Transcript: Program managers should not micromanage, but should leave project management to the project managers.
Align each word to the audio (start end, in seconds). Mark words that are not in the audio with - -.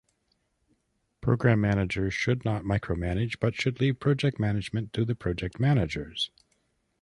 Program 1.21 1.61
managers 1.61 2.11
should 2.15 2.43
not 2.43 2.63
micromanage, 2.63 3.37
but 3.39 3.53
should 3.53 3.79
leave 3.79 3.99
project 3.99 4.39
management 4.39 4.93
to 4.93 5.05
the 5.05 5.13
project 5.13 5.59
managers. 5.59 6.31